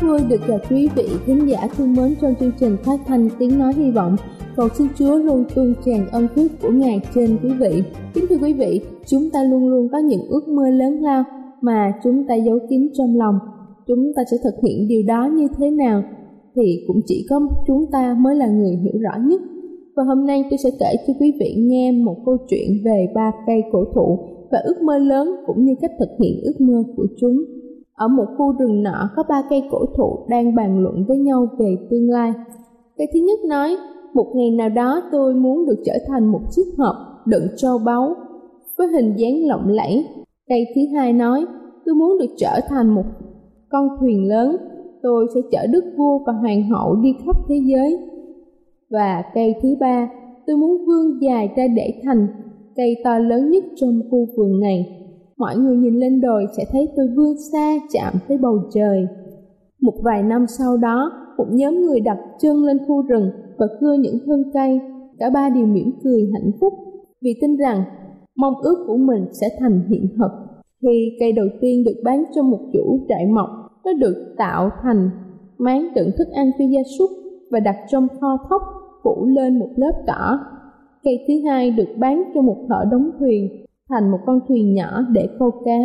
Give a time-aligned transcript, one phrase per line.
[0.00, 3.28] Rất vui được gặp quý vị khán giả thương mến trong chương trình phát thanh
[3.38, 4.16] tiếng nói hy vọng.
[4.56, 7.82] Cầu xin Chúa luôn tuôn tràn ân phước của Ngài trên quý vị.
[8.14, 11.24] Kính thưa quý vị, chúng ta luôn luôn có những ước mơ lớn lao
[11.60, 13.34] mà chúng ta giấu kín trong lòng.
[13.86, 16.02] Chúng ta sẽ thực hiện điều đó như thế nào
[16.56, 19.40] thì cũng chỉ có chúng ta mới là người hiểu rõ nhất.
[19.96, 23.32] Và hôm nay tôi sẽ kể cho quý vị nghe một câu chuyện về ba
[23.46, 24.18] cây cổ thụ
[24.50, 27.44] và ước mơ lớn cũng như cách thực hiện ước mơ của chúng.
[27.98, 31.46] Ở một khu rừng nọ có ba cây cổ thụ đang bàn luận với nhau
[31.58, 32.32] về tương lai.
[32.96, 33.76] Cây thứ nhất nói,
[34.14, 38.14] một ngày nào đó tôi muốn được trở thành một chiếc hộp đựng châu báu
[38.78, 40.06] với hình dáng lộng lẫy.
[40.48, 41.46] Cây thứ hai nói,
[41.84, 43.04] tôi muốn được trở thành một
[43.68, 44.56] con thuyền lớn,
[45.02, 47.98] tôi sẽ chở đức vua và hoàng hậu đi khắp thế giới.
[48.90, 50.10] Và cây thứ ba,
[50.46, 52.26] tôi muốn vươn dài ra để thành
[52.76, 54.98] cây to lớn nhất trong khu vườn này
[55.38, 59.06] mọi người nhìn lên đồi sẽ thấy tôi vươn xa chạm tới bầu trời.
[59.80, 63.96] Một vài năm sau đó, một nhóm người đặt chân lên khu rừng và cưa
[64.00, 64.80] những thân cây.
[65.18, 66.72] Cả ba đều mỉm cười hạnh phúc
[67.22, 67.84] vì tin rằng
[68.36, 70.30] mong ước của mình sẽ thành hiện thực.
[70.82, 73.48] Khi cây đầu tiên được bán cho một chủ trại mọc,
[73.84, 75.10] nó được tạo thành
[75.58, 77.10] máng đựng thức ăn cho gia súc
[77.50, 78.62] và đặt trong kho thóc
[79.04, 80.38] phủ lên một lớp cỏ.
[81.02, 85.00] Cây thứ hai được bán cho một thợ đóng thuyền thành một con thuyền nhỏ
[85.12, 85.78] để câu cá.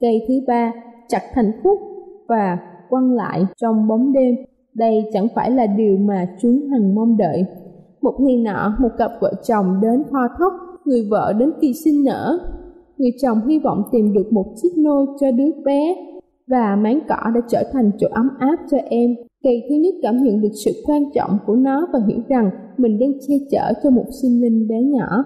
[0.00, 0.72] Cây thứ ba
[1.08, 1.78] chặt thành khúc
[2.28, 4.34] và quăng lại trong bóng đêm.
[4.74, 7.44] Đây chẳng phải là điều mà chúng hằng mong đợi.
[8.02, 10.52] Một ngày nọ, một cặp vợ chồng đến ho thóc,
[10.84, 12.38] người vợ đến kỳ sinh nở.
[12.98, 15.96] Người chồng hy vọng tìm được một chiếc nôi cho đứa bé
[16.46, 19.14] và máng cỏ đã trở thành chỗ ấm áp cho em.
[19.42, 22.98] Cây thứ nhất cảm nhận được sự quan trọng của nó và hiểu rằng mình
[22.98, 25.24] đang che chở cho một sinh linh bé nhỏ.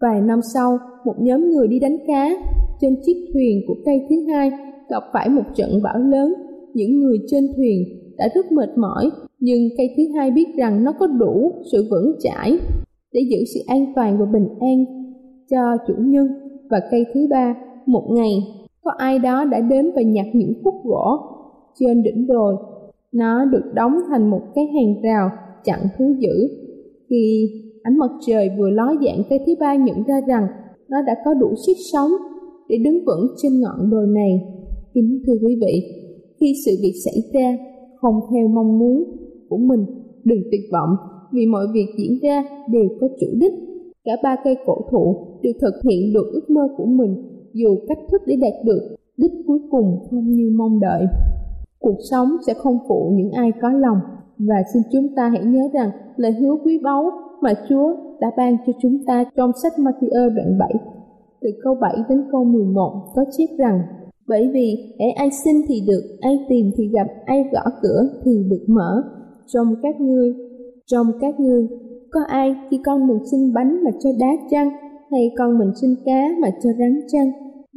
[0.00, 2.30] Vài năm sau, một nhóm người đi đánh cá
[2.80, 4.50] trên chiếc thuyền của cây thứ hai
[4.88, 6.34] gặp phải một trận bão lớn.
[6.74, 7.84] Những người trên thuyền
[8.18, 9.10] đã rất mệt mỏi,
[9.40, 12.58] nhưng cây thứ hai biết rằng nó có đủ sự vững chãi
[13.12, 14.84] để giữ sự an toàn và bình an
[15.50, 16.26] cho chủ nhân.
[16.70, 17.54] Và cây thứ ba,
[17.86, 18.32] một ngày,
[18.82, 21.18] có ai đó đã đến và nhặt những khúc gỗ
[21.80, 22.56] trên đỉnh đồi.
[23.12, 25.30] Nó được đóng thành một cái hàng rào
[25.64, 26.48] chặn thú dữ.
[27.10, 27.50] Khi
[27.82, 30.46] ánh mặt trời vừa ló dạng cây thứ ba nhận ra rằng
[30.88, 32.10] nó đã có đủ sức sống
[32.68, 34.40] để đứng vững trên ngọn đồi này.
[34.94, 35.82] Kính thưa quý vị,
[36.40, 37.56] khi sự việc xảy ra
[38.00, 39.04] không theo mong muốn
[39.48, 39.86] của mình,
[40.24, 40.90] đừng tuyệt vọng
[41.32, 43.52] vì mọi việc diễn ra đều có chủ đích.
[44.04, 47.14] Cả ba cây cổ thụ đều thực hiện được ước mơ của mình
[47.52, 51.04] dù cách thức để đạt được đích cuối cùng không như mong đợi.
[51.78, 53.98] Cuộc sống sẽ không phụ những ai có lòng
[54.38, 57.10] và xin chúng ta hãy nhớ rằng lời hứa quý báu
[57.42, 60.72] mà Chúa đã ban cho chúng ta trong sách Matthew đoạn 7
[61.40, 63.80] từ câu 7 đến câu 11 có chép rằng
[64.28, 68.44] bởi vì hễ ai xin thì được, ai tìm thì gặp, ai gõ cửa thì
[68.50, 69.02] được mở.
[69.46, 70.34] Trong các ngươi,
[70.86, 71.66] trong các ngươi,
[72.10, 74.70] có ai khi con mình xin bánh mà cho đá chăng,
[75.10, 77.30] hay con mình xin cá mà cho rắn chăng?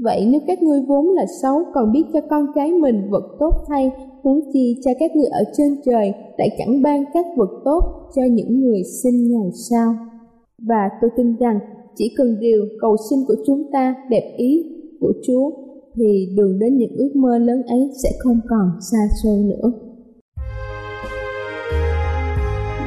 [0.03, 3.51] Vậy nếu các ngươi vốn là xấu còn biết cho con cái mình vật tốt
[3.67, 3.91] thay
[4.23, 7.81] huống chi cha các người ở trên trời lại chẳng ban các vật tốt
[8.15, 9.95] cho những người sinh ngày sau.
[10.67, 11.59] Và tôi tin rằng
[11.95, 14.63] chỉ cần điều cầu xin của chúng ta đẹp ý
[14.99, 15.51] của Chúa
[15.95, 19.71] thì đường đến những ước mơ lớn ấy sẽ không còn xa xôi nữa.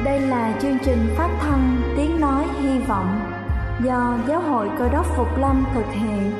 [0.05, 3.07] Đây là chương trình phát thanh Tiếng Nói Hy Vọng
[3.85, 6.31] do Giáo hội Cơ đốc Phục Lâm thực hiện.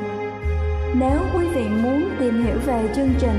[1.00, 3.38] Nếu quý vị muốn tìm hiểu về chương trình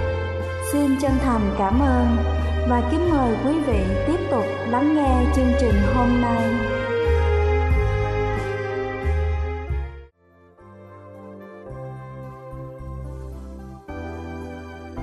[0.71, 2.07] Xin chân thành cảm ơn
[2.69, 6.53] và kính mời quý vị tiếp tục lắng nghe chương trình hôm nay.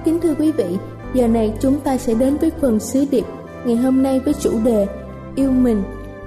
[0.04, 0.78] Kính thưa quý vị,
[1.14, 3.24] giờ này chúng ta sẽ đến với phần sứ điệp
[3.64, 4.86] ngày hôm nay với chủ đề
[5.34, 5.82] Yêu mình.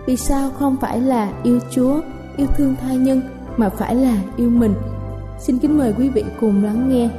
[0.05, 2.01] Vì sao không phải là yêu Chúa,
[2.37, 3.21] yêu thương tha nhân
[3.57, 4.73] mà phải là yêu mình?
[5.39, 7.09] Xin kính mời quý vị cùng lắng nghe.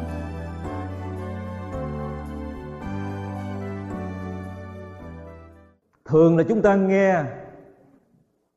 [6.12, 7.24] Thường là chúng ta nghe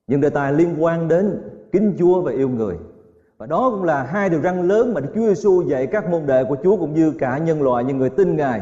[0.07, 1.41] những đề tài liên quan đến
[1.71, 2.75] kính Chúa và yêu người.
[3.37, 6.43] Và đó cũng là hai điều răn lớn mà Chúa Giêsu dạy các môn đệ
[6.43, 8.61] của Chúa cũng như cả nhân loại, những người tin Ngài.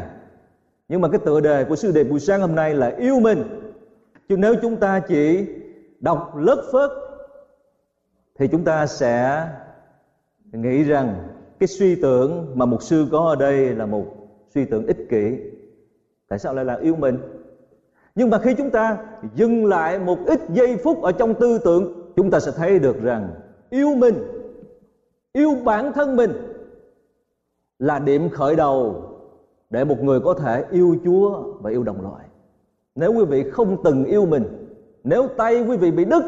[0.88, 3.44] Nhưng mà cái tựa đề của sư đề buổi sáng hôm nay là yêu mình.
[4.28, 5.46] Chứ nếu chúng ta chỉ
[6.00, 6.90] đọc lớp phớt,
[8.38, 9.46] thì chúng ta sẽ
[10.52, 11.14] nghĩ rằng
[11.58, 14.04] cái suy tưởng mà một sư có ở đây là một
[14.54, 15.38] suy tưởng ích kỷ.
[16.28, 17.18] Tại sao lại là yêu mình?
[18.14, 18.98] Nhưng mà khi chúng ta
[19.34, 23.02] dừng lại một ít giây phút ở trong tư tưởng, chúng ta sẽ thấy được
[23.02, 23.28] rằng
[23.70, 24.14] yêu mình
[25.32, 26.32] yêu bản thân mình
[27.78, 29.02] là điểm khởi đầu
[29.70, 32.24] để một người có thể yêu Chúa và yêu đồng loại.
[32.94, 34.44] Nếu quý vị không từng yêu mình,
[35.04, 36.24] nếu tay quý vị bị đứt,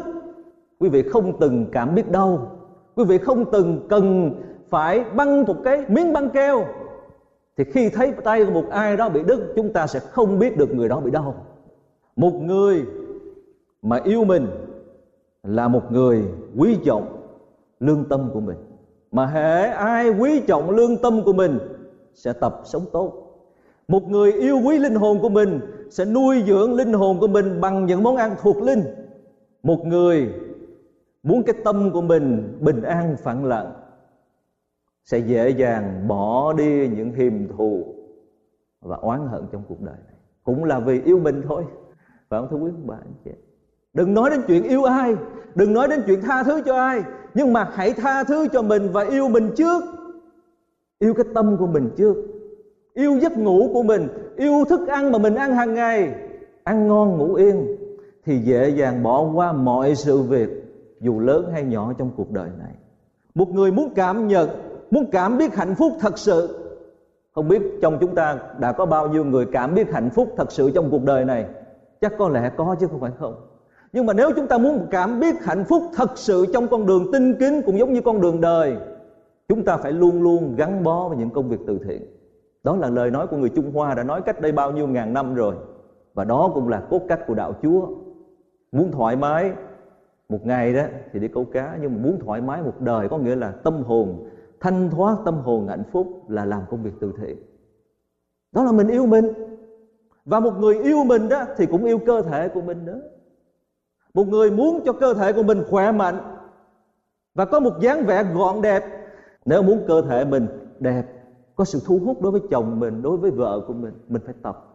[0.79, 2.51] quý vị không từng cảm biết đau,
[2.95, 4.31] quý vị không từng cần
[4.69, 6.65] phải băng một cái miếng băng keo
[7.57, 10.57] thì khi thấy tay của một ai đó bị đứt chúng ta sẽ không biết
[10.57, 11.35] được người đó bị đau
[12.17, 12.85] một người
[13.81, 14.47] mà yêu mình
[15.43, 16.23] là một người
[16.57, 17.17] quý trọng
[17.79, 18.57] lương tâm của mình.
[19.11, 21.59] Mà hệ ai quý trọng lương tâm của mình
[22.13, 23.23] sẽ tập sống tốt.
[23.87, 25.59] Một người yêu quý linh hồn của mình
[25.89, 28.83] sẽ nuôi dưỡng linh hồn của mình bằng những món ăn thuộc linh.
[29.63, 30.33] Một người
[31.23, 33.73] muốn cái tâm của mình bình an, phẳng lặng,
[35.05, 37.95] sẽ dễ dàng bỏ đi những hiềm thù
[38.81, 40.15] và oán hận trong cuộc đời này.
[40.43, 41.63] Cũng là vì yêu mình thôi
[42.29, 43.31] phải không thưa quý bà anh chị?
[43.93, 45.15] Đừng nói đến chuyện yêu ai,
[45.55, 47.01] đừng nói đến chuyện tha thứ cho ai,
[47.33, 49.83] nhưng mà hãy tha thứ cho mình và yêu mình trước.
[50.99, 52.15] Yêu cái tâm của mình trước.
[52.93, 56.15] Yêu giấc ngủ của mình, yêu thức ăn mà mình ăn hàng ngày.
[56.63, 57.67] Ăn ngon ngủ yên
[58.25, 60.49] thì dễ dàng bỏ qua mọi sự việc,
[61.01, 62.73] dù lớn hay nhỏ trong cuộc đời này.
[63.35, 64.49] Một người muốn cảm nhận,
[64.91, 66.67] muốn cảm biết hạnh phúc thật sự,
[67.35, 70.51] không biết trong chúng ta đã có bao nhiêu người cảm biết hạnh phúc thật
[70.51, 71.45] sự trong cuộc đời này
[72.01, 73.35] chắc có lẽ có chứ không phải không?
[73.93, 77.11] Nhưng mà nếu chúng ta muốn cảm biết hạnh phúc thật sự trong con đường
[77.11, 78.77] tinh kính cũng giống như con đường đời,
[79.47, 82.01] chúng ta phải luôn luôn gắn bó với những công việc từ thiện.
[82.63, 85.13] Đó là lời nói của người trung hoa đã nói cách đây bao nhiêu ngàn
[85.13, 85.55] năm rồi.
[86.13, 87.87] Và đó cũng là cốt cách của đạo chúa.
[88.71, 89.51] Muốn thoải mái
[90.29, 93.17] một ngày đó thì đi câu cá, nhưng mà muốn thoải mái một đời có
[93.17, 97.13] nghĩa là tâm hồn, thanh thoát tâm hồn hạnh phúc là làm công việc từ
[97.21, 97.37] thiện.
[98.51, 99.25] Đó là mình yêu mình
[100.27, 103.01] và một người yêu mình đó thì cũng yêu cơ thể của mình nữa.
[104.13, 106.19] Một người muốn cho cơ thể của mình khỏe mạnh
[107.35, 108.83] và có một dáng vẻ gọn đẹp,
[109.45, 110.47] nếu muốn cơ thể mình
[110.79, 111.03] đẹp,
[111.55, 114.33] có sự thu hút đối với chồng mình, đối với vợ của mình mình phải
[114.41, 114.65] tập.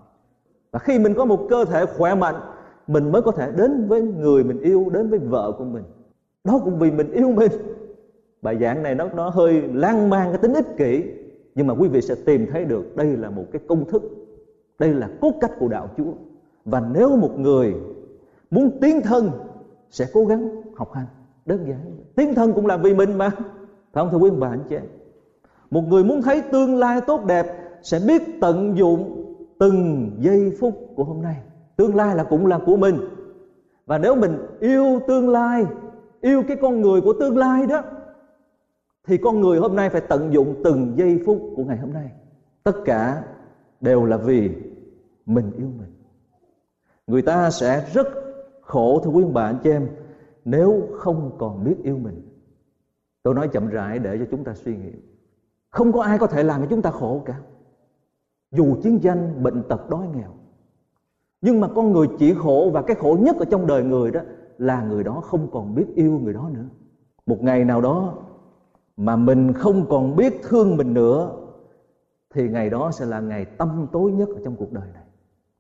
[0.71, 2.41] Và khi mình có một cơ thể khỏe mạnh,
[2.87, 5.85] mình mới có thể đến với người mình yêu, đến với vợ của mình.
[6.45, 7.53] Đó cũng vì mình yêu mình.
[8.43, 11.05] Bài giảng này nó nó hơi lan man cái tính ích kỷ,
[11.55, 14.03] nhưng mà quý vị sẽ tìm thấy được đây là một cái công thức
[14.83, 16.13] đây là cốt cách của đạo Chúa.
[16.65, 17.75] Và nếu một người
[18.51, 19.31] muốn tiến thân,
[19.91, 21.07] sẽ cố gắng học hành.
[21.47, 21.79] Đơn giản
[22.17, 23.31] tiến thân cũng là vì mình mà.
[23.93, 24.77] Phải không, thưa quý bà, anh chị
[25.71, 27.47] một người muốn thấy tương lai tốt đẹp,
[27.83, 29.25] sẽ biết tận dụng
[29.59, 31.37] từng giây phút của hôm nay.
[31.77, 32.97] Tương lai là cũng là của mình.
[33.87, 35.67] Và nếu mình yêu tương lai,
[36.21, 37.83] yêu cái con người của tương lai đó,
[39.07, 42.11] thì con người hôm nay phải tận dụng từng giây phút của ngày hôm nay.
[42.65, 43.23] Tất cả
[43.81, 44.51] đều là vì
[45.27, 45.93] mình yêu mình.
[47.07, 48.07] Người ta sẽ rất
[48.61, 49.89] khổ thưa quý bà anh chị em,
[50.45, 52.29] nếu không còn biết yêu mình.
[53.23, 54.93] Tôi nói chậm rãi để cho chúng ta suy nghĩ.
[55.71, 57.41] Không có ai có thể làm cho chúng ta khổ cả.
[58.51, 60.35] Dù chiến tranh, bệnh tật, đói nghèo.
[61.41, 64.21] Nhưng mà con người chỉ khổ và cái khổ nhất ở trong đời người đó
[64.59, 66.65] là người đó không còn biết yêu người đó nữa.
[67.27, 68.15] Một ngày nào đó
[68.97, 71.37] mà mình không còn biết thương mình nữa,
[72.35, 75.03] thì ngày đó sẽ là ngày tâm tối nhất ở trong cuộc đời này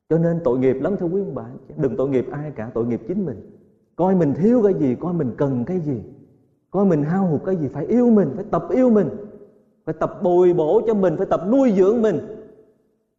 [0.08, 1.46] cho nên tội nghiệp lắm, thưa quý ông bà.
[1.76, 3.58] Đừng tội nghiệp ai cả, tội nghiệp chính mình.
[3.96, 6.02] Coi mình thiếu cái gì, coi mình cần cái gì.
[6.70, 9.08] Coi mình hao hụt cái gì, phải yêu mình, phải tập yêu mình.
[9.84, 12.18] Phải tập bồi bổ cho mình, phải tập nuôi dưỡng mình.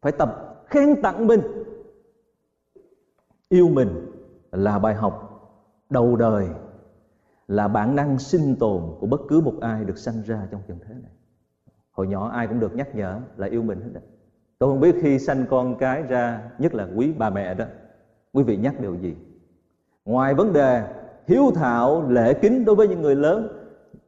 [0.01, 1.41] Phải tập khen tặng mình.
[3.49, 3.89] Yêu mình
[4.51, 5.29] là bài học
[5.89, 6.47] đầu đời,
[7.47, 10.77] là bản năng sinh tồn của bất cứ một ai được sanh ra trong trần
[10.87, 11.11] thế này.
[11.91, 14.03] Hồi nhỏ ai cũng được nhắc nhở là yêu mình hết đấy
[14.63, 17.65] tôi không biết khi sanh con cái ra nhất là quý bà mẹ đó
[18.33, 19.15] quý vị nhắc điều gì?
[20.05, 20.83] Ngoài vấn đề
[21.27, 23.47] hiếu thảo lễ kính đối với những người lớn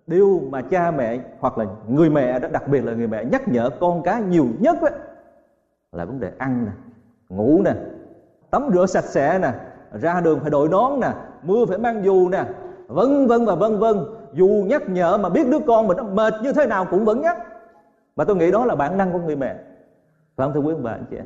[0.08, 3.48] điều mà cha mẹ hoặc là người mẹ đó đặc biệt là người mẹ nhắc
[3.48, 4.88] nhở con cái nhiều nhất đó,
[5.92, 6.72] là vấn đề ăn nè
[7.30, 7.74] ngủ nè
[8.52, 9.52] tắm rửa sạch sẽ nè
[10.02, 11.12] ra đường phải đội nón nè
[11.44, 12.44] mưa phải mang dù nè
[12.88, 13.98] vân vân và vân vân.
[14.34, 17.22] Dù nhắc nhở mà biết đứa con mình nó mệt như thế nào cũng vẫn
[17.22, 17.38] nhắc.
[18.16, 19.56] Mà tôi nghĩ đó là bản năng của người mẹ
[20.36, 21.18] phải không thưa quý ông bà, anh chị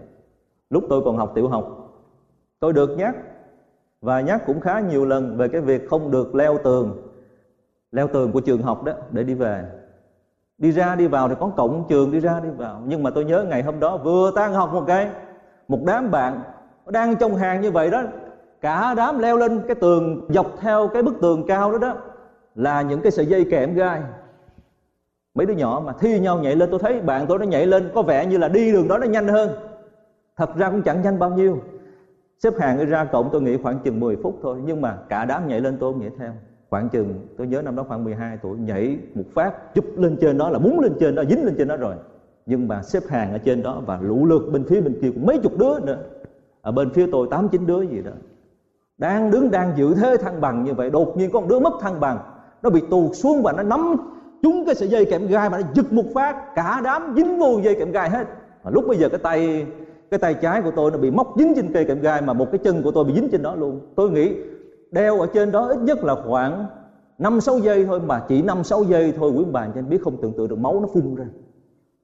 [0.70, 1.94] lúc tôi còn học tiểu học,
[2.60, 3.16] tôi được nhắc,
[4.02, 7.06] và nhắc cũng khá nhiều lần về cái việc không được leo tường
[7.92, 9.66] leo tường của trường học đó, để đi về.
[10.58, 12.82] Đi ra, đi vào thì có cổng trường đi ra, đi vào.
[12.86, 15.10] Nhưng mà tôi nhớ ngày hôm đó vừa tan học một cái,
[15.68, 16.42] một đám bạn
[16.88, 18.04] đang trong hàng như vậy đó,
[18.62, 21.94] cả đám leo lên cái tường dọc theo cái bức tường cao đó đó,
[22.56, 24.02] là những cái sợi dây kẽm gai
[25.40, 27.90] mấy đứa nhỏ mà thi nhau nhảy lên, tôi thấy bạn tôi nó nhảy lên,
[27.96, 29.50] có vẻ như là đi đường đó nó nhanh hơn.
[30.38, 31.58] Thật ra cũng chẳng nhanh bao nhiêu.
[32.44, 34.58] Xếp hàng ra cộng tôi nghĩ khoảng chừng 10 phút thôi.
[34.66, 36.32] Nhưng mà cả đám nhảy lên, tôi cũng nhảy theo.
[36.70, 40.38] Khoảng chừng, tôi nhớ năm đó khoảng 12 tuổi, nhảy một phát, chụp lên trên
[40.38, 41.96] đó là búng lên trên đó, dính lên trên đó rồi.
[42.46, 45.26] Nhưng mà xếp hàng ở trên đó và lũ lượt bên phía bên kia cũng
[45.26, 45.98] mấy chục đứa nữa.
[46.62, 48.12] Ở bên phía tôi tám chín đứa gì đó.
[48.98, 51.74] Đang đứng, đang giữ thế thăng bằng như vậy, đột nhiên có một đứa mất
[51.82, 52.20] thăng bằng.
[52.64, 53.96] Nó bị tuột xuống và nó nắm
[54.42, 57.60] chúng cái sợi dây kẽm gai mà nó giật một phát, cả đám dính vô
[57.64, 58.28] dây kẽm gai hết.
[58.64, 59.66] Mà lúc bây giờ cái tay
[60.12, 62.52] cái tay trái của tôi nó bị móc dính trên cây kẽm gai mà một
[62.52, 63.80] cái chân của tôi bị dính trên đó luôn.
[63.96, 64.34] Tôi nghĩ
[64.92, 66.66] đeo ở trên đó ít nhất là khoảng
[67.18, 70.02] năm sáu giây thôi, mà chỉ năm sáu giây thôi, quý bạn cho anh biết
[70.02, 71.26] không, tưởng tượng được máu nó phun ra.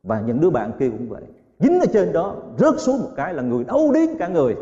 [0.03, 1.23] Và những đứa bạn kia cũng vậy.
[1.59, 4.55] Dính ở trên đó, rớt xuống một cái là người đau điếng cả người.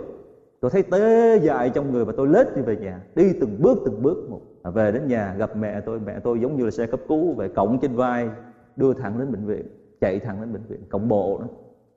[0.62, 3.78] Tôi thấy tê dại trong người và tôi lết đi về nhà, đi từng bước
[3.86, 6.72] từng bước một à, về đến nhà gặp mẹ tôi mẹ tôi giống như là
[6.72, 8.30] xe cấp cứu về cổng trên vai
[8.76, 9.68] đưa thẳng đến bệnh viện
[10.02, 11.48] chạy thẳng đến bệnh viện cộng bộ đó.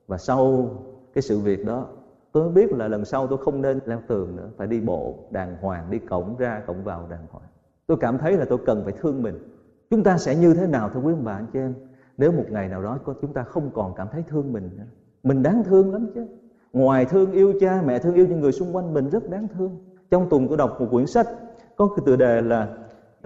[0.07, 0.69] Và sau
[1.13, 1.87] cái sự việc đó
[2.31, 5.57] tôi biết là lần sau tôi không nên leo tường nữa phải đi bộ đàng
[5.61, 7.47] hoàng đi cổng ra cổng vào đàng hoàng.
[7.87, 9.35] Tôi cảm thấy là tôi cần phải thương mình.
[9.89, 11.73] Chúng ta sẽ như thế nào thưa quý ông bà anh chị em?
[12.17, 14.83] Nếu một ngày nào đó chúng ta không còn cảm thấy thương mình nữa
[15.23, 16.27] mình đáng thương lắm chứ.
[16.73, 19.77] Ngoài thương yêu cha mẹ thương yêu những người xung quanh mình rất đáng thương.
[20.11, 21.27] Trong tuần tôi đọc một quyển sách
[21.77, 22.67] có cái tựa đề là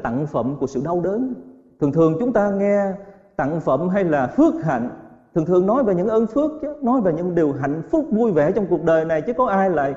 [0.01, 1.34] tặng phẩm của sự đau đớn.
[1.79, 2.93] Thường thường chúng ta nghe
[3.36, 4.89] tặng phẩm hay là phước hạnh
[5.36, 8.31] thường thường nói về những ơn phước chứ nói về những điều hạnh phúc vui
[8.31, 9.96] vẻ trong cuộc đời này chứ có ai lại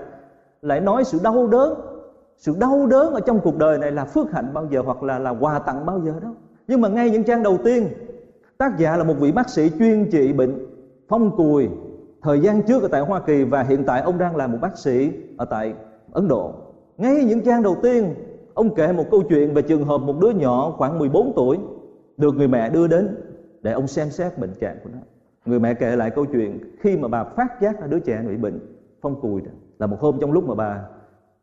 [0.63, 1.75] lại nói sự đau đớn.
[2.37, 5.19] Sự đau đớn ở trong cuộc đời này là phước hạnh bao giờ hoặc là
[5.19, 6.35] là quà tặng bao giờ đó.
[6.69, 7.89] Nhưng mà ngay những trang đầu tiên
[8.59, 10.67] tác giả là một vị bác sĩ chuyên trị bệnh
[11.09, 11.69] phong cùi
[12.23, 14.79] thời gian trước ở tại Hoa Kỳ và hiện tại ông đang là một bác
[14.79, 15.75] sĩ ở tại
[16.13, 16.53] Ấn Độ.
[16.97, 18.15] Ngay những trang đầu tiên,
[18.55, 21.59] ông kể một câu chuyện về trường hợp một đứa nhỏ khoảng 14 tuổi
[22.17, 23.17] được người mẹ đưa đến
[23.63, 24.99] để ông xem xét bệnh trạng của nó.
[25.47, 28.37] Người mẹ kể lại câu chuyện khi mà bà phát giác là đứa trẻ bị
[28.37, 28.59] bệnh,
[29.01, 29.51] phong cùi đó.
[29.79, 30.85] Là một hôm trong lúc mà bà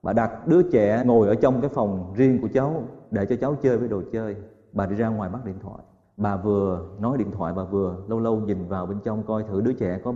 [0.03, 3.55] bà đặt đứa trẻ ngồi ở trong cái phòng riêng của cháu để cho cháu
[3.61, 4.35] chơi với đồ chơi.
[4.73, 5.79] Bà đi ra ngoài bắt điện thoại.
[6.17, 9.61] Bà vừa nói điện thoại, bà vừa lâu lâu nhìn vào bên trong coi thử
[9.61, 10.13] đứa trẻ có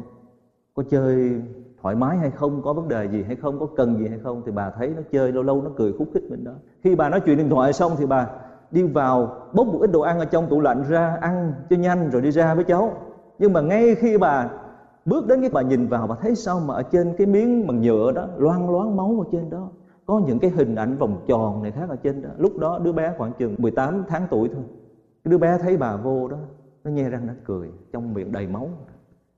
[0.74, 1.42] có chơi
[1.86, 4.42] thoải mái hay không, có vấn đề gì hay không, có cần gì hay không,
[4.46, 6.52] thì bà thấy nó chơi lâu lâu nó cười khúc khích mình đó.
[6.84, 8.30] Khi bà nói chuyện điện thoại xong thì bà
[8.72, 12.10] đi vào, bốc một ít đồ ăn ở trong tủ lạnh ra, ăn cho nhanh
[12.10, 12.92] rồi đi ra với cháu.
[13.40, 14.50] Nhưng mà ngay khi bà
[15.06, 17.82] bước đến cái bà nhìn vào, bà thấy sao mà ở trên cái miếng bằng
[17.82, 19.70] nhựa đó, loang loáng máu ở trên đó,
[20.06, 22.30] có những cái hình ảnh vòng tròn này khác ở trên đó.
[22.38, 24.64] Lúc đó đứa bé khoảng chừng 18 tháng tuổi thôi.
[25.24, 26.38] Cái đứa bé thấy bà vô đó,
[26.84, 28.70] nó nhe răng, nó cười, trong miệng đầy máu.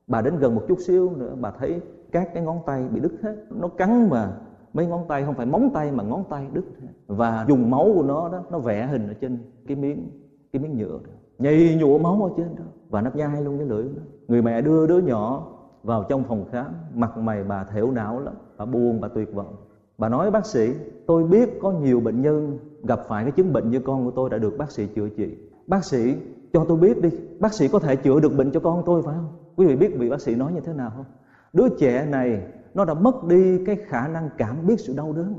[0.07, 3.13] Bà đến gần một chút xíu nữa, bà thấy các cái ngón tay bị đứt
[3.23, 4.31] hết nó cắn mà,
[4.73, 6.87] mấy ngón tay, không phải móng tay mà ngón tay đứt hết.
[7.07, 9.37] và dùng máu của nó đó, nó vẽ hình ở trên
[9.67, 10.09] cái miếng
[10.53, 11.11] cái miếng nhựa đó.
[11.39, 14.01] nhầy nhụa máu ở trên đó và nó nhai luôn cái lưỡi đó.
[14.27, 15.47] người mẹ đưa đứa nhỏ
[15.83, 19.55] vào trong phòng khám, mặt mày bà thểu não lắm, bà buồn, bà tuyệt vọng
[19.97, 20.73] bà nói, bác sĩ,
[21.07, 24.29] tôi biết có nhiều bệnh nhân gặp phải cái chứng bệnh như con của tôi
[24.29, 25.35] đã được bác sĩ chữa trị
[25.67, 26.15] bác sĩ,
[26.53, 27.09] cho tôi biết đi,
[27.39, 29.97] bác sĩ có thể chữa được bệnh cho con tôi phải không quý vị biết
[29.97, 31.05] vị bác sĩ nói như thế nào không
[31.53, 32.41] đứa trẻ này
[32.73, 35.35] nó đã mất đi cái khả năng cảm biết sự đau đớn.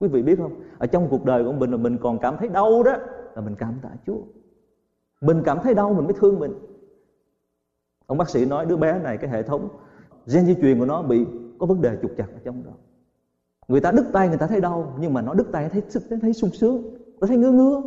[0.00, 0.60] Quý vị biết không?
[0.78, 2.96] Ở trong cuộc đời của mình là mình còn cảm thấy đau đó
[3.34, 4.18] là mình cảm tạ chúa.
[5.20, 6.52] Mình cảm thấy đau mình mới thương mình.
[8.06, 9.68] Ông bác sĩ nói đứa bé này cái hệ thống
[10.26, 11.26] gen di truyền của nó bị
[11.58, 12.72] có vấn đề trục chặt ở trong đó.
[13.68, 16.18] Người ta đứt tay người ta thấy đau nhưng mà nó đứt tay thấy thấy,
[16.22, 16.82] thấy sung sướng
[17.20, 17.82] nó thấy ngứa ngứa.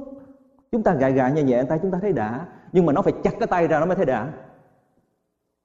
[0.72, 3.14] Chúng ta gài gài nhẹ nhẹ tay chúng ta thấy đã nhưng mà nó phải
[3.24, 4.34] chặt cái tay ra nó mới thấy đã.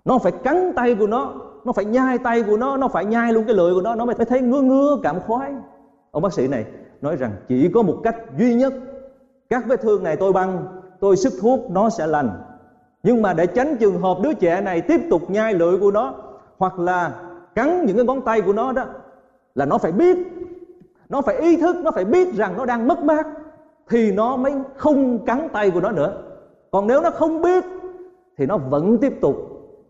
[0.04, 3.33] Nó phải cắn tay của nó nó phải nhai tay của nó nó phải nhai
[3.33, 5.52] luôn cái lưỡi của nó nó mới thấy ngứa ngứa, cảm khoái.
[6.11, 6.64] Ông bác sĩ này
[7.00, 8.75] nói rằng chỉ có một cách duy nhất.
[9.49, 10.66] Các vết thương này tôi băng,
[11.00, 12.30] tôi sức thuốc nó sẽ lành.
[13.02, 16.14] Nhưng mà để tránh trường hợp đứa trẻ này tiếp tục nhai lưỡi của nó,
[16.59, 17.12] hoặc là
[17.54, 18.85] cắn những cái ngón tay của nó đó,
[19.54, 20.16] là nó phải biết,
[21.09, 23.26] nó phải ý thức, nó phải biết rằng nó đang mất mát,
[23.88, 26.23] thì nó mới không cắn tay của nó nữa.
[26.71, 27.64] Còn nếu nó không biết,
[28.38, 29.37] thì nó vẫn tiếp tục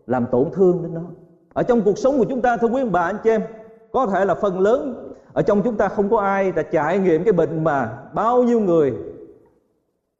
[0.07, 1.01] làm tổn thương đến nó
[1.55, 3.41] ở trong cuộc sống của chúng ta, thưa quý ông bà, anh chị em,
[3.91, 7.23] có thể là phần lớn ở trong chúng ta không có ai đã trải nghiệm
[7.23, 8.93] cái bệnh mà bao nhiêu người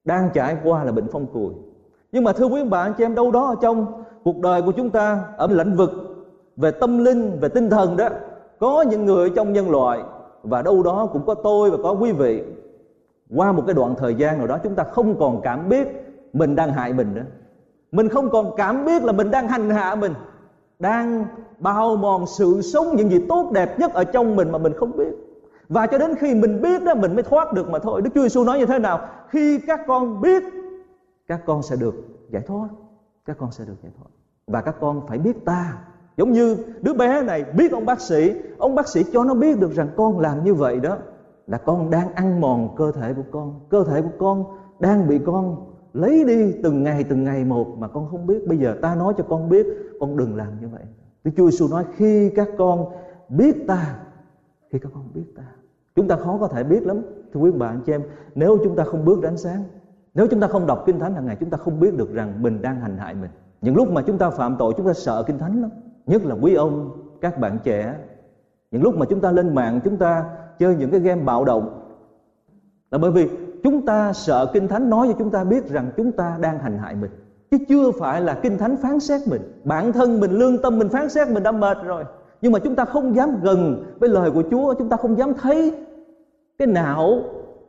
[0.05, 1.53] đang trải qua là bệnh phong cùi
[2.11, 4.61] nhưng mà thưa quý ông bà, anh chị em, đâu đó ở trong cuộc đời
[4.61, 5.91] của chúng ta, ở lĩnh vực
[6.57, 8.09] về tâm linh, về tinh thần đó,
[8.59, 9.99] có những người trong nhân loại
[10.43, 12.43] và đâu đó cũng có tôi và có quý vị.
[13.35, 15.87] Qua một cái đoạn thời gian nào đó, chúng ta không còn cảm biết
[16.33, 17.25] mình đang hại mình nữa.
[17.91, 20.13] Mình không còn cảm biết là mình đang hành hạ mình
[20.79, 21.25] đang
[21.59, 24.97] bao mòn sự sống những gì tốt đẹp nhất ở trong mình mà mình không
[24.97, 25.13] biết.
[25.69, 28.01] Và cho đến khi mình biết đó, mình mới thoát được mà thôi.
[28.01, 28.99] Đức Chúa Giêsu nói như thế nào?
[29.29, 30.43] Khi các con biết,
[31.27, 31.95] các con sẽ được
[32.29, 32.67] giải thoát.
[33.25, 34.07] Các con sẽ được giải thoát.
[34.47, 35.77] Và các con phải biết ta.
[36.17, 39.59] Giống như đứa bé này biết ông bác sĩ, ông bác sĩ cho nó biết
[39.59, 40.97] được rằng con làm như vậy đó,
[41.47, 43.59] là con đang ăn mòn cơ thể của con.
[43.69, 44.43] Cơ thể của con
[44.79, 48.47] đang bị con lấy đi từng ngày từng ngày một mà con không biết.
[48.47, 49.67] Bây giờ ta nói cho con biết,
[49.99, 50.81] con đừng làm như vậy.
[51.23, 52.85] Đức Chúa Giêsu nói, khi các con
[53.29, 53.99] biết ta,
[54.71, 55.43] khi các con biết ta,
[55.95, 57.01] chúng ta khó có thể biết lắm.
[57.33, 58.01] Thưa quý bà, anh chị em,
[58.35, 59.63] nếu chúng ta không bước đến sáng,
[60.13, 62.41] nếu chúng ta không đọc kinh thánh hàng ngày, chúng ta không biết được rằng
[62.41, 63.29] mình đang hành hại mình.
[63.61, 65.69] Những lúc mà chúng ta phạm tội, chúng ta sợ kinh thánh lắm.
[66.05, 67.95] Nhất là quý ông, các bạn trẻ.
[68.71, 70.25] Những lúc mà chúng ta lên mạng, chúng ta
[70.59, 71.81] chơi những cái game bạo động.
[72.91, 73.29] Là bởi vì
[73.65, 76.77] chúng ta sợ kinh thánh nói cho chúng ta biết rằng chúng ta đang hành
[76.77, 77.11] hại mình.
[77.51, 79.41] Chứ chưa phải là kinh thánh phán xét mình.
[79.63, 82.03] Bản thân mình, lương tâm mình phán xét mình đã mệt rồi.
[82.41, 85.33] Nhưng mà chúng ta không dám gần với lời của Chúa, chúng ta không dám
[85.33, 85.85] thấy
[86.57, 87.19] cái não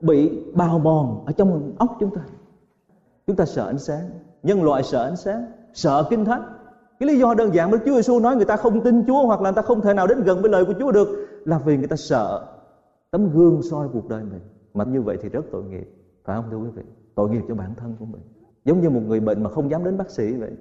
[0.00, 2.20] bị bào mòn ở trong óc chúng ta.
[3.26, 4.10] Chúng ta sợ ánh sáng.
[4.42, 6.42] Nhân loại sợ ánh sáng, sợ kinh thánh.
[7.00, 9.40] Cái lý do đơn giản mà Chúa Giêsu nói người ta không tin Chúa hoặc
[9.40, 11.08] là người ta không thể nào đến gần với lời của Chúa được
[11.44, 12.46] là vì người ta sợ
[13.10, 14.40] tấm gương soi cuộc đời mình
[14.76, 15.88] mà như vậy thì rất tội nghiệp.
[16.24, 16.82] Phải không thưa quý vị?
[17.14, 18.22] Tội nghiệp cho bản thân của mình.
[18.64, 20.52] Giống như một người bệnh mà không dám đến bác sĩ vậy.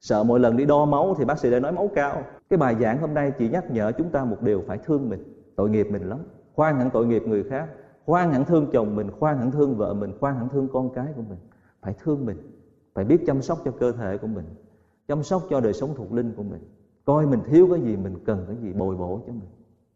[0.00, 2.22] Sợ mỗi lần đi đo máu thì bác sĩ lại nói máu cao.
[2.50, 5.22] Cái bài giảng hôm nay chỉ nhắc nhở chúng ta một điều phải thương mình.
[5.56, 6.18] Tội nghiệp mình lắm.
[6.54, 7.68] Khoan hẳn tội nghiệp người khác.
[8.06, 9.10] Khoan hẳn thương chồng mình.
[9.10, 10.12] Khoan hẳn thương vợ mình.
[10.20, 11.38] Khoan hẳn thương con cái của mình.
[11.80, 12.36] Phải thương mình.
[12.94, 14.44] Phải biết chăm sóc cho cơ thể của mình.
[15.08, 16.60] Chăm sóc cho đời sống thuộc linh của mình.
[17.04, 19.48] Coi mình thiếu cái gì, mình cần cái gì, bồi bổ cho mình.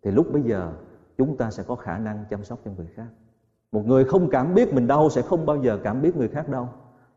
[0.03, 0.73] Thì lúc bây giờ,
[1.19, 3.07] chúng ta sẽ có khả năng chăm sóc cho người khác
[3.75, 6.49] một người không cảm biết mình đau sẽ không bao giờ cảm biết người khác
[6.49, 6.69] đau.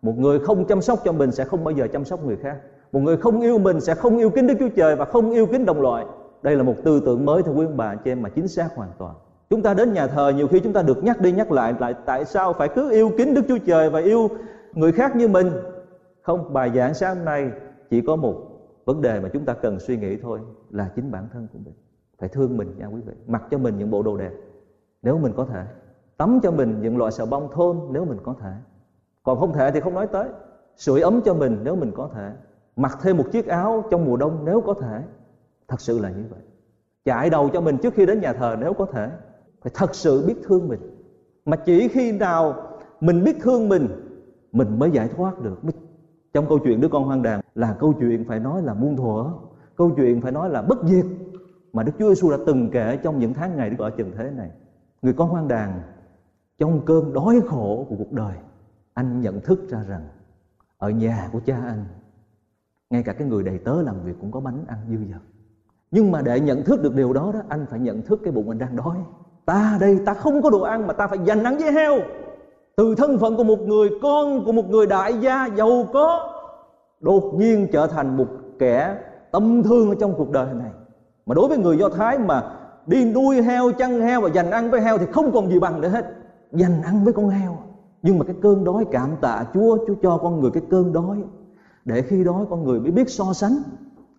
[0.02, 2.58] Một người không chăm sóc cho mình sẽ không bao giờ chăm sóc người khác.
[2.92, 5.48] Một người không yêu mình sẽ không yêu kính Đức Chúa Trời và không yêu
[5.52, 6.06] kính đồng loại.
[6.42, 8.76] Đây là một tư tưởng mới thưa quý ông bà chị em mà chính xác
[8.76, 9.16] hoàn toàn.
[9.50, 11.96] Chúng ta đến nhà thờ, nhiều khi chúng ta được nhắc đi nhắc lại lại
[12.06, 14.30] tại sao phải cứ yêu kính Đức Chúa Trời và yêu
[14.74, 15.52] người khác như mình?
[16.22, 17.52] Không, bài giảng sáng hôm nay
[17.90, 18.36] chỉ có một
[18.86, 20.40] vấn đề mà chúng ta cần suy nghĩ thôi,
[20.70, 21.74] là chính bản thân của mình.
[22.20, 24.32] Phải thương mình nha quý vị, mặc cho mình những bộ đồ đẹp,
[25.02, 25.64] nếu mình có thể
[26.18, 28.52] tắm cho mình những loại xà bông thơm nếu mình có thể.
[29.24, 30.30] Còn không thể thì không nói tới.
[30.76, 32.32] Sưởi ấm cho mình nếu mình có thể.
[32.76, 35.02] Mặc thêm một chiếc áo trong mùa đông nếu có thể.
[35.68, 36.40] Thật sự là như vậy.
[37.06, 39.10] Chạy đầu cho mình trước khi đến nhà thờ nếu có thể.
[39.62, 40.80] Phải thật sự biết thương mình.
[41.46, 42.56] Mà chỉ khi nào
[43.02, 43.88] mình biết thương mình
[44.52, 45.62] mình mới giải thoát được.
[46.34, 49.26] Trong câu chuyện đứa con hoang đàn là câu chuyện phải nói là muôn thuở.
[49.76, 51.06] Câu chuyện phải nói là bất diệt
[51.74, 54.32] mà Đức Chúa Giêsu đã từng kể trong những tháng ngày Đức ở trần thế
[54.38, 54.50] này.
[55.02, 55.82] Người con hoang đàn
[56.60, 58.36] trong cơn đói khổ của cuộc đời,
[58.94, 60.08] anh nhận thức ra rằng
[60.78, 61.86] ở nhà của cha anh,
[62.90, 65.22] ngay cả cái người đầy tớ làm việc cũng có bánh ăn dư dật.
[65.92, 68.50] Nhưng mà để nhận thức được điều đó đó, anh phải nhận thức cái bụng
[68.50, 68.98] anh đang đói.
[69.46, 71.94] Ta đây, ta không có đồ ăn mà ta phải dành ăn với heo.
[72.76, 76.34] Từ thân phận của một người, con của một người đại gia, giàu có,
[77.00, 78.28] đột nhiên trở thành một
[78.60, 78.98] kẻ
[79.32, 80.72] tâm thương ở trong cuộc đời này.
[81.26, 82.44] Mà đối với người do thái mà
[82.86, 85.82] đi nuôi heo, chăn heo và dành ăn với heo thì không còn gì bằng
[85.82, 86.17] nữa hết
[86.52, 87.58] dành ăn với con heo.
[88.02, 91.24] Nhưng mà cái cơn đói cảm tạ chúa chúa cho con người cái cơn đói.
[91.86, 93.58] Để khi đói, con người mới biết so sánh.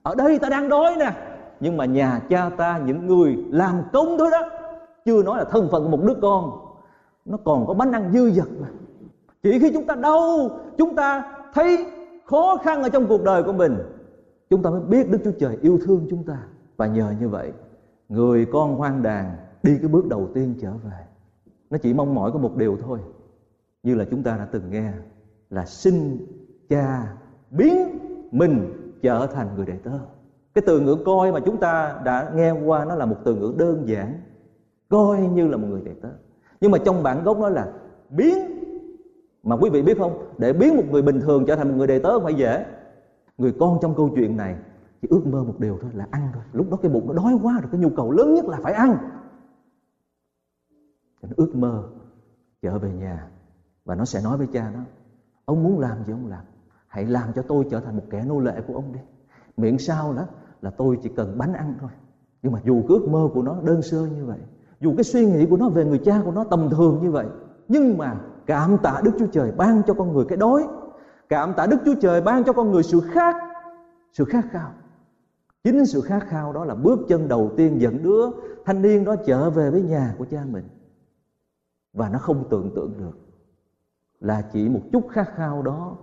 [0.03, 1.13] Ở đây ta đang đói nè.
[1.61, 4.43] Nhưng mà nhà cha ta, những người làm công thôi đó,
[5.05, 6.51] chưa nói là thân phận của một đứa con.
[7.25, 8.69] Nó còn có bánh ăn dư dật mà.
[9.43, 11.87] Chỉ khi chúng ta đau, chúng ta thấy
[12.27, 13.77] khó khăn ở trong cuộc đời của mình,
[14.51, 16.39] chúng ta mới biết đức chúa trời yêu thương chúng ta.
[16.77, 17.53] Và nhờ như vậy,
[18.09, 21.08] người con hoang đàn đi cái bước đầu tiên trở về
[21.71, 22.99] nó chỉ mong mỏi có một điều thôi.
[23.83, 24.93] Như là chúng ta đã từng nghe,
[25.51, 26.27] là xin
[26.69, 27.17] cha
[27.51, 27.99] biến
[28.31, 29.99] mình trở thành người đệ tớ.
[30.55, 33.55] Cái từ ngữ coi mà chúng ta đã nghe qua, nó là một từ ngữ
[33.59, 34.21] đơn giản.
[34.89, 36.09] Coi như là một người đệ tớ.
[36.61, 37.73] Nhưng mà trong bản gốc nó là
[38.11, 38.39] biến.
[39.43, 40.25] Mà quý vị biết không?
[40.39, 42.67] Để biến một người bình thường trở thành một người đệ tớ không phải dễ.
[43.39, 44.57] Người con trong câu chuyện này
[45.03, 46.43] chỉ ước mơ một điều thôi, là ăn thôi.
[46.53, 48.73] Lúc đó cái bụng nó đói quá rồi, cái nhu cầu lớn nhất là phải
[48.73, 48.99] ăn
[51.23, 51.85] nó ước mơ
[52.63, 53.29] trở về nhà.
[53.85, 54.81] Và nó sẽ nói với cha nó
[55.45, 56.45] ông muốn làm gì ông làm.
[56.87, 59.01] Hãy làm cho tôi trở thành một kẻ nô lệ của ông đi.
[59.57, 60.23] Miễn sao đó
[60.63, 61.91] là tôi chỉ cần bánh ăn thôi.
[62.43, 64.39] Nhưng mà dù ước mơ của nó đơn sơ như vậy,
[64.81, 67.27] dù cái suy nghĩ của nó về người cha của nó tầm thường như vậy,
[67.69, 70.69] nhưng mà cảm tạ Đức Chúa Trời ban cho con người cái đói,
[71.29, 73.37] cảm tạ Đức Chúa Trời ban cho con người sự khác,
[74.13, 74.71] sự khát khao.
[75.65, 78.27] Chính sự khát khao đó là bước chân đầu tiên dẫn đứa
[78.65, 80.65] thanh niên đó trở về với nhà của cha mình
[81.93, 83.19] và nó không tưởng tượng được
[84.21, 85.97] là chỉ một chút khát khao đó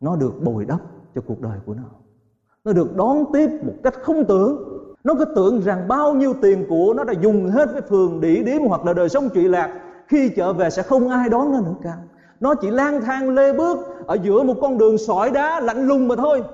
[0.00, 0.80] nó được bồi đắp
[1.14, 1.82] cho cuộc đời của nó.
[2.64, 4.78] Nó được đón tiếp một cách không tưởng.
[5.04, 8.42] Nó cứ tưởng rằng bao nhiêu tiền của nó đã dùng hết với phường đỉ
[8.42, 9.80] điếm hoặc là đời sống trụy lạc.
[10.08, 11.96] Khi trở về sẽ không ai đón nó nữa cả.
[12.40, 16.08] Nó chỉ lang thang lê bước ở giữa một con đường sỏi đá lạnh lùng
[16.08, 16.44] mà thôi.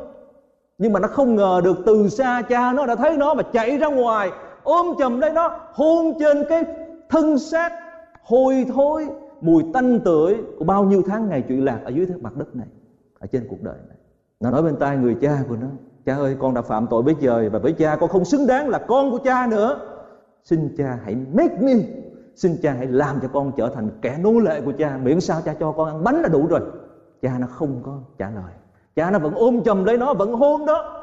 [0.79, 3.79] Nhưng mà nó không ngờ được từ xa cha nó đã thấy nó và chạy
[3.79, 4.31] ra ngoài,
[4.63, 6.65] ôm chầm lấy nó, hôn trên cái
[7.09, 7.73] thân xác
[8.25, 9.09] hôi thối,
[9.41, 12.67] mùi tanh tưởi của bao nhiêu tháng ngày trụy lạc ở dưới mặt đất này,
[13.19, 13.97] ở trên cuộc đời này.
[14.41, 15.67] Nó nói bên tai người cha của nó,
[16.07, 18.69] cha ơi, con đã phạm tội với trời và với cha, con không xứng đáng
[18.69, 19.79] là con của cha nữa.
[20.45, 21.73] Xin cha hãy make me,
[22.37, 25.41] xin cha hãy làm cho con trở thành kẻ nô lệ của cha, miễn sao
[25.45, 26.61] cha cho con ăn bánh là đủ rồi.
[27.23, 28.53] Cha nó không có trả lời.
[28.97, 31.01] Cha nó vẫn ôm chầm lấy nó, vẫn hôn đó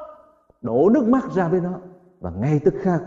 [0.62, 1.72] đổ nước mắt ra với nó.
[2.20, 3.02] Và ngay tức khắc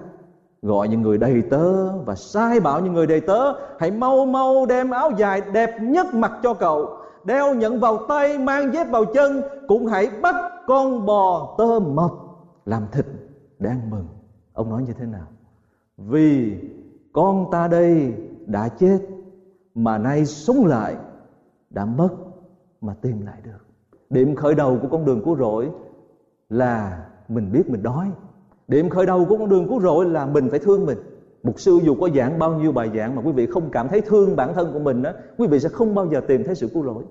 [0.64, 3.52] gọi những người đầy tớ và sai bảo những người đầy tớ.
[3.78, 6.98] Hãy mau mau đem áo dài đẹp nhất mặc cho cậu.
[7.24, 9.42] Đeo nhận vào tay, mang dép vào chân.
[9.68, 10.34] Cũng hãy bắt
[10.66, 12.10] con bò tơ mập
[12.66, 13.06] làm thịt
[13.58, 14.06] để ăn mừng.
[14.52, 15.26] Ông nói như thế nào?
[15.96, 16.58] Vì
[17.12, 18.14] con ta đây
[18.46, 18.98] đã chết,
[19.74, 20.96] mà nay sống lại
[21.70, 22.08] đã mất
[22.80, 23.66] mà tìm lại được.
[24.10, 25.70] Điểm khởi đầu của con đường cứu rỗi
[26.48, 28.10] là mình biết mình đói
[28.68, 30.98] điểm khởi đầu của con đường cứu rỗi là mình phải thương mình.
[31.42, 34.00] Mục sư dù có giảng bao nhiêu bài giảng mà quý vị không cảm thấy
[34.00, 36.68] thương bản thân của mình đó quý vị sẽ không bao giờ tìm thấy sự
[36.74, 37.02] cứu rỗi.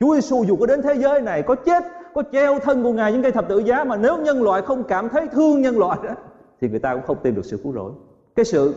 [0.00, 3.12] Chúa Giêsu dù có đến thế giới này, có chết, có treo thân của ngài
[3.12, 5.98] những cây thập tự giá mà nếu nhân loại không cảm thấy thương nhân loại
[6.04, 6.14] đó
[6.60, 7.92] thì người ta cũng không tìm được sự cứu rỗi.
[8.34, 8.74] Cái sự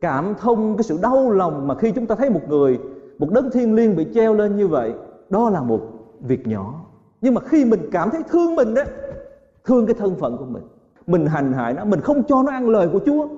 [0.00, 2.78] cảm thông, cái sự đau lòng mà khi chúng ta thấy một người,
[3.18, 4.92] một đấng thiên liêng bị treo lên như vậy,
[5.30, 5.80] đó là một
[6.20, 6.84] việc nhỏ.
[7.20, 8.82] Nhưng mà khi mình cảm thấy thương mình đó
[9.64, 10.62] thương cái thân phận của mình
[11.06, 13.28] mình hành hại nó, mình không cho nó ăn lời của Chúa.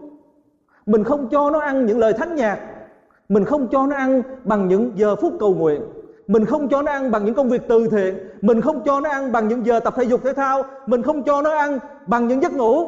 [0.87, 2.61] Mình không cho nó ăn những lời thánh nhạc.
[3.29, 5.83] Mình không cho nó ăn bằng những giờ phút cầu nguyện.
[6.27, 8.15] Mình không cho nó ăn bằng những công việc từ thiện.
[8.43, 10.63] Mình không cho nó ăn bằng những giờ tập thể dục thể thao.
[10.87, 12.87] Mình không cho nó ăn bằng những giấc ngủ.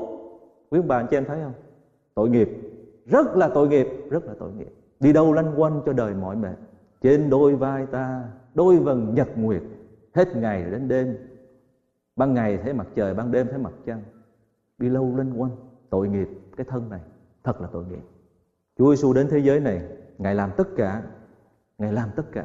[0.71, 1.53] Quý ông bà, anh chị em thấy không?
[2.15, 2.51] Tội nghiệp.
[3.07, 3.89] Rất là tội nghiệp.
[4.11, 4.75] Rất là tội nghiệp.
[5.01, 6.57] Đi đâu lanh quanh cho đời mỏi mệt.
[7.03, 8.23] Trên đôi vai ta,
[8.55, 9.63] đôi vầng nhật nguyệt.
[10.15, 11.17] Hết ngày đến đêm.
[12.17, 14.03] Ban ngày thấy mặt trời, ban đêm thấy mặt trăng
[14.81, 15.51] đi lâu lên quanh
[15.91, 17.01] tội nghiệp cái thân này,
[17.45, 18.03] thật là tội nghiệp.
[18.79, 19.83] Chúa Giêsu đến thế giới này,
[20.19, 21.03] ngài làm tất cả,
[21.79, 22.45] ngài làm tất cả.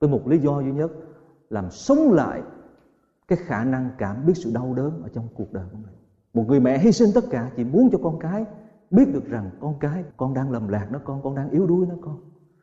[0.00, 0.90] Với một lý do duy nhất,
[1.50, 2.42] làm sống lại
[3.28, 5.94] cái khả năng cảm biết sự đau đớn ở trong cuộc đời của mình.
[6.34, 8.44] Một người mẹ hy sinh tất cả, chỉ muốn cho con cái
[8.90, 11.86] biết được rằng con cái, con đang lầm lạc nó con con đang yếu đuối
[11.86, 12.16] nó con.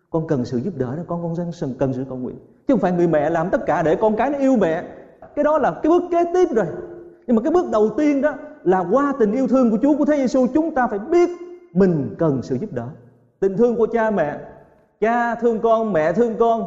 [0.10, 2.38] Con cần sự giúp đỡ đó, con con đang cần sự cầu nguyện.
[2.68, 4.84] Chứ không phải người mẹ làm tất cả để con cái nó yêu mẹ.
[5.36, 6.66] Cái đó là cái bước kế tiếp rồi.
[7.28, 8.34] Nhưng mà cái bước đầu tiên đó
[8.68, 11.30] là qua tình yêu thương của Chúa, của Thế Giêsu chúng ta phải biết
[11.74, 12.88] mình cần sự giúp đỡ.
[13.40, 14.40] Tình thương của cha mẹ,
[15.00, 16.66] cha thương con, mẹ thương con,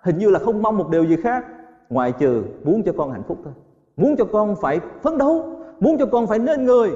[0.00, 1.46] hình như là không mong một điều gì khác,
[1.90, 3.52] ngoại trừ muốn cho con hạnh phúc thôi.
[3.96, 6.90] Muốn cho con phải phấn đấu, muốn cho con phải nên người,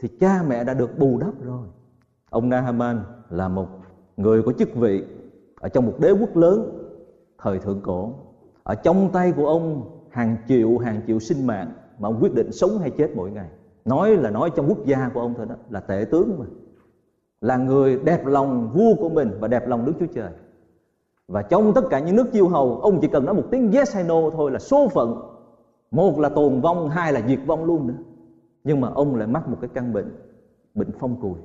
[0.00, 1.66] thì cha mẹ đã được bù đắp rồi.
[2.30, 3.66] Ông Nahaman là một
[4.16, 5.04] người có chức vị
[5.60, 6.86] ở trong một đế quốc lớn,
[7.38, 8.14] thời thượng cổ.
[8.62, 12.52] Ở trong tay của ông, hàng triệu hàng triệu sinh mạng mà ông quyết định
[12.52, 13.48] sống hay chết mỗi ngày
[13.84, 16.44] nói là nói trong quốc gia của ông thôi đó, là tể tướng mà.
[17.40, 20.30] Là người đẹp lòng vua của mình và đẹp lòng Đức Chúa Trời.
[21.28, 23.94] Và trong tất cả những nước chiêu hầu, ông chỉ cần nói một tiếng yes
[23.94, 25.22] hay no thôi là số phận.
[25.90, 27.94] Một là tồn vong, hai là diệt vong luôn nữa
[28.64, 30.16] nhưng mà ông lại mắc một cái căn bệnh
[30.74, 31.38] bệnh phong cùi.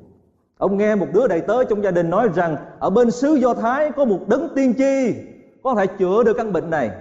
[0.57, 3.53] Ông nghe một đứa đầy tớ trong gia đình nói rằng, ở bên xứ do
[3.53, 5.15] thái có một đấng tiên tri,
[5.63, 6.91] có thể chữa được căn bệnh này.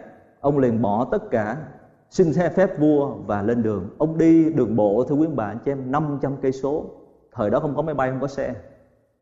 [0.41, 1.57] Ông liền bỏ tất cả
[2.15, 3.89] xin xe phép vua và lên đường.
[3.99, 6.85] Ông đi đường bộ, thưa quý bà, anh chị em 500 cây số.
[7.33, 8.55] Thời đó không có máy bay, không có xe.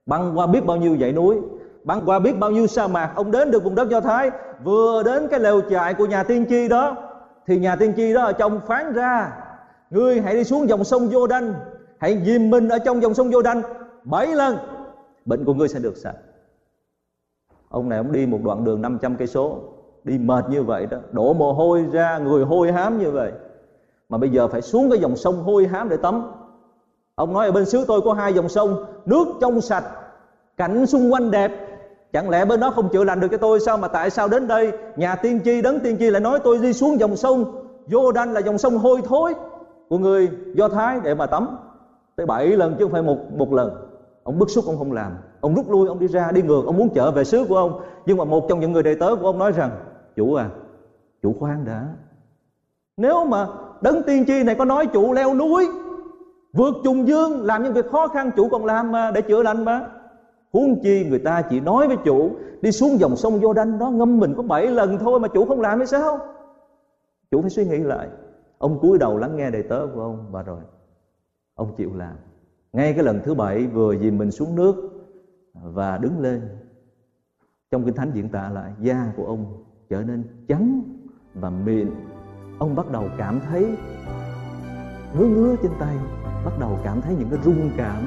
[0.07, 1.37] Băng qua biết bao nhiêu dãy núi,
[1.85, 4.31] băng qua biết bao nhiêu sa mạc, ông đến được vùng đất do thái,
[4.65, 6.97] vừa đến cái lều trại của nhà tiên tri đó.
[7.47, 9.33] Thì nhà tiên tri đó ở trong phán ra,
[9.91, 11.55] ngươi hãy đi xuống dòng sông vô đanh
[11.99, 13.63] hãy dìm mình ở trong dòng sông vô đanh
[14.05, 14.57] bảy lần,
[15.25, 16.17] bệnh của ngươi sẽ được sạch.
[17.69, 19.61] Ông này ông đi một đoạn đường 500 cây số
[20.05, 23.33] đi mệt như vậy đó, đổ mồ hôi ra, người hôi hám như vậy.
[24.09, 26.33] Mà bây giờ phải xuống cái dòng sông hôi hám để tắm.
[27.15, 29.85] Ông nói ở bên xứ tôi có hai dòng sông, nước trong sạch,
[30.57, 31.53] cảnh xung quanh đẹp.
[32.13, 34.47] Chẳng lẽ bên đó không chữa lành được cho tôi sao mà tại sao đến
[34.47, 34.73] đây?
[34.97, 37.45] Nhà tiên tri đấng tiên tri lại nói tôi đi xuống dòng sông.
[37.87, 39.35] Vô đanh là dòng sông hôi thối
[39.89, 41.57] của người do thái để mà tắm.
[42.17, 43.71] Tới bảy lần chứ không phải một một lần.
[44.23, 45.13] Ông bức xúc ông không làm.
[45.41, 46.63] Ông rút lui, ông đi ra, đi ngược.
[46.67, 47.81] Ông muốn trở về xứ của ông.
[48.07, 49.71] Nhưng mà một trong những người đệ tớ của ông nói rằng
[50.17, 50.51] chủ à
[51.23, 51.89] chủ khoan đã.
[52.97, 53.47] Nếu mà
[53.83, 55.69] đấng tiên tri này có nói chủ leo núi,
[56.53, 59.65] vượt trùng dương, làm những việc khó khăn chủ còn làm mà để chữa lành
[59.65, 59.89] mà.
[60.53, 62.31] Huống chi người ta chỉ nói với chủ,
[62.63, 65.47] đi xuống dòng sông vô đanh đó, ngâm mình có bảy lần thôi mà chủ
[65.47, 66.19] không làm hay sao?
[67.31, 68.09] Chủ phải suy nghĩ lại.
[68.59, 70.61] Ông cúi đầu lắng nghe đầy tớ của ông và rồi,
[71.55, 72.17] ông chịu làm.
[72.73, 74.91] Ngay cái lần thứ bảy vừa dìm mình xuống nước
[75.53, 76.43] và đứng lên.
[77.71, 80.83] Trong kinh thánh diễn tả lại, da của ông trở nên trắng
[81.35, 81.91] và mịn.
[82.59, 83.67] Ông bắt đầu cảm thấy
[85.19, 85.97] ngứa ngứa trên tay,
[86.45, 88.03] bắt đầu cảm thấy những cái rung cảm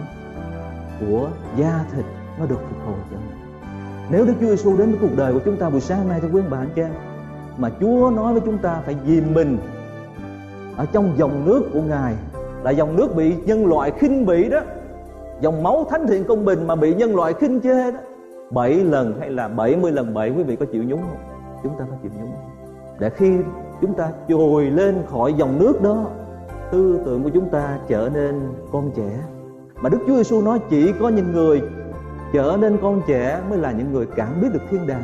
[0.99, 2.05] của da thịt
[2.39, 3.39] nó được phục hồi trở lại.
[4.11, 6.19] Nếu Đức Chúa Giêsu đến với cuộc đời của chúng ta buổi sáng hôm nay
[6.21, 6.91] thưa quý ông bà anh chị em,
[7.57, 9.57] mà Chúa nói với chúng ta phải dìm mình
[10.77, 12.13] ở trong dòng nước của Ngài,
[12.63, 14.59] là dòng nước bị nhân loại khinh bỉ đó,
[15.41, 17.99] dòng máu thánh thiện công bình mà bị nhân loại khinh chê đó.
[18.51, 21.34] Bảy lần hay là bảy mươi lần bảy, quý vị có chịu nhúng không?
[21.65, 22.31] Chúng ta phải chịu nhúng.
[22.99, 23.37] Để khi
[23.81, 26.05] chúng ta trồi lên khỏi dòng nước đó,
[26.71, 29.19] tư tưởng của chúng ta trở nên con trẻ.
[29.81, 31.61] Mà Đức Chúa Giêsu nói chỉ có những người
[32.33, 35.03] trở nên con trẻ mới là những người cảm biết được thiên đàng.